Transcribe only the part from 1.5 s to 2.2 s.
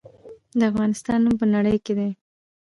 نړۍ کې دی